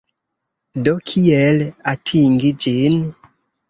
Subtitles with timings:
[0.87, 1.63] Do kiel
[1.95, 3.03] atingi ĝin?